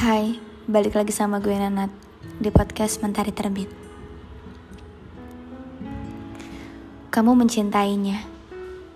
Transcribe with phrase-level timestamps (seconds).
[0.00, 1.92] Hai, balik lagi sama gue Nanat
[2.40, 3.68] di podcast Mentari Terbit.
[7.12, 8.24] Kamu mencintainya,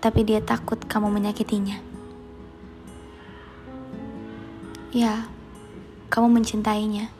[0.01, 1.77] tapi dia takut kamu menyakitinya.
[4.89, 5.29] Ya,
[6.09, 7.13] kamu mencintainya,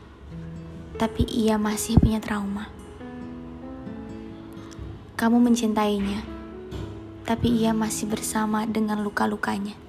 [0.98, 2.66] tapi ia masih punya trauma.
[5.14, 6.26] Kamu mencintainya,
[7.22, 9.85] tapi ia masih bersama dengan luka-lukanya.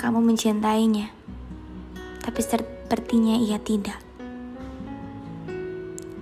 [0.00, 1.12] Kamu mencintainya,
[2.24, 4.00] tapi sepertinya ia tidak.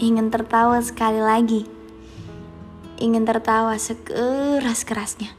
[0.02, 1.62] Ingin tertawa sekali lagi,
[2.98, 5.30] ingin tertawa sekeras-kerasnya.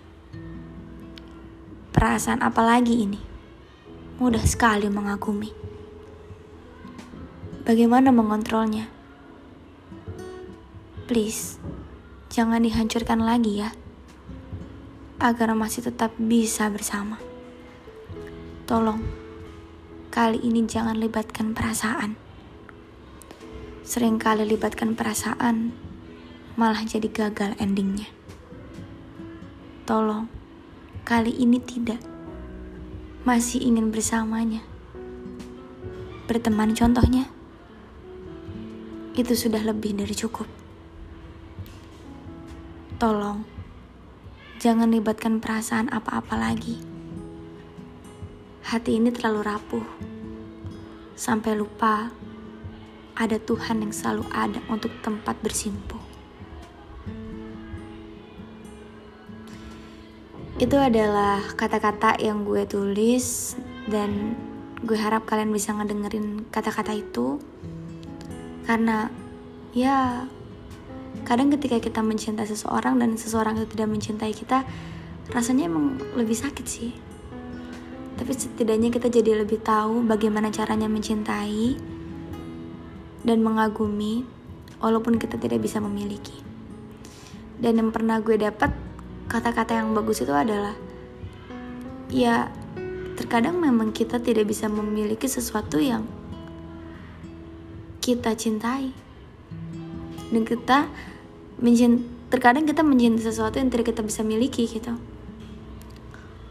[1.91, 3.20] Perasaan apa lagi ini?
[4.23, 5.51] Mudah sekali mengagumi.
[7.67, 8.87] Bagaimana mengontrolnya?
[11.12, 11.59] Please,
[12.31, 13.76] jangan dihancurkan lagi ya,
[15.20, 17.29] agar masih tetap bisa bersama.
[18.70, 19.01] Tolong,
[20.13, 22.13] kali ini jangan libatkan perasaan.
[23.81, 25.73] Seringkali libatkan perasaan,
[26.53, 28.05] malah jadi gagal endingnya.
[29.90, 30.29] Tolong,
[31.01, 31.97] kali ini tidak.
[33.25, 34.62] Masih ingin bersamanya.
[36.29, 37.25] Berteman contohnya.
[39.17, 40.45] Itu sudah lebih dari cukup.
[43.01, 43.41] Tolong,
[44.62, 46.88] jangan libatkan perasaan apa-apa lagi
[48.70, 49.87] hati ini terlalu rapuh.
[51.17, 52.13] Sampai lupa
[53.17, 55.98] ada Tuhan yang selalu ada untuk tempat bersimpuh.
[60.62, 63.57] Itu adalah kata-kata yang gue tulis
[63.90, 64.38] dan
[64.85, 67.41] gue harap kalian bisa ngedengerin kata-kata itu.
[68.69, 69.09] Karena
[69.73, 70.29] ya
[71.25, 74.62] kadang ketika kita mencintai seseorang dan seseorang itu tidak mencintai kita
[75.34, 77.09] rasanya emang lebih sakit sih
[78.19, 81.79] tapi setidaknya kita jadi lebih tahu bagaimana caranya mencintai
[83.24, 84.28] dan mengagumi
[84.84, 86.35] walaupun kita tidak bisa memiliki.
[87.63, 88.75] Dan yang pernah gue dapat
[89.31, 90.75] kata-kata yang bagus itu adalah
[92.12, 92.52] ya
[93.16, 96.03] terkadang memang kita tidak bisa memiliki sesuatu yang
[98.03, 98.91] kita cintai.
[100.28, 100.91] Dan kita
[101.56, 105.00] mencint terkadang kita mencintai sesuatu yang tidak kita bisa miliki gitu.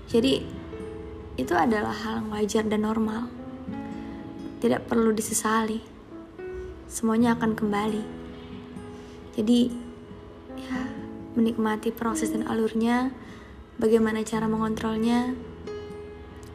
[0.08, 0.56] Jadi
[1.38, 3.30] itu adalah hal yang wajar dan normal.
[4.58, 5.78] Tidak perlu disesali.
[6.90, 8.02] Semuanya akan kembali.
[9.38, 9.70] Jadi,
[10.58, 10.78] ya,
[11.38, 13.14] menikmati proses dan alurnya,
[13.78, 15.30] bagaimana cara mengontrolnya,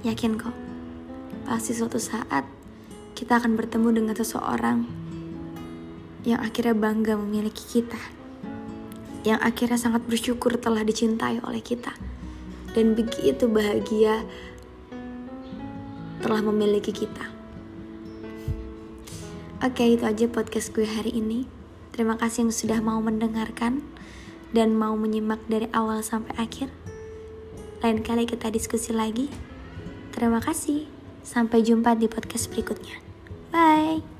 [0.03, 0.51] yakin kok.
[1.47, 2.43] Pasti suatu saat
[3.15, 4.83] kita akan bertemu dengan seseorang
[6.27, 7.99] yang akhirnya bangga memiliki kita.
[9.23, 11.95] Yang akhirnya sangat bersyukur telah dicintai oleh kita.
[12.75, 14.27] Dan begitu bahagia
[16.23, 17.27] telah memiliki kita.
[19.59, 21.47] Oke, itu aja podcast gue hari ini.
[21.91, 23.83] Terima kasih yang sudah mau mendengarkan
[24.55, 26.71] dan mau menyimak dari awal sampai akhir.
[27.83, 29.27] Lain kali kita diskusi lagi.
[30.15, 30.87] Terima kasih.
[31.23, 32.99] Sampai jumpa di podcast berikutnya.
[33.51, 34.12] Bye.